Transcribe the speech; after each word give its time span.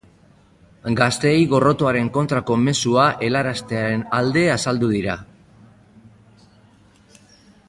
Gazteei 0.99 1.43
gorrotoaren 1.51 2.09
kontrako 2.15 2.57
mezua 2.63 3.05
helaraztearen 3.27 4.03
alde 4.21 4.47
azaldu 4.55 4.93
dira. 4.97 5.19